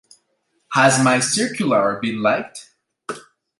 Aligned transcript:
Has 0.71 0.99
my 1.03 1.19
circular 1.19 1.99
been 2.01 2.23
liked? 2.23 2.71